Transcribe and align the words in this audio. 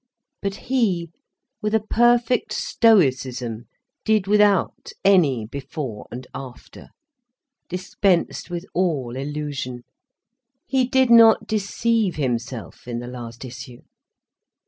But 0.41 0.55
he, 0.55 1.11
with 1.61 1.75
a 1.75 1.79
perfect 1.79 2.53
stoicism, 2.53 3.67
did 4.03 4.25
without 4.25 4.93
any 5.05 5.45
before 5.45 6.07
and 6.09 6.25
after, 6.33 6.89
dispensed 7.69 8.49
with 8.49 8.65
all 8.73 9.15
illusion. 9.15 9.83
He 10.65 10.87
did 10.87 11.11
not 11.11 11.45
deceive 11.45 12.15
himself 12.15 12.87
in 12.87 12.97
the 12.97 13.05
last 13.05 13.45
issue. 13.45 13.83